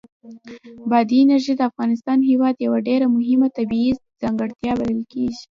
بادي 0.89 1.17
انرژي 1.23 1.53
د 1.57 1.61
افغانستان 1.69 2.19
هېواد 2.29 2.55
یوه 2.65 2.79
ډېره 2.87 3.07
مهمه 3.15 3.47
طبیعي 3.57 3.91
ځانګړتیا 4.21 4.71
بلل 4.79 5.01
کېږي. 5.11 5.39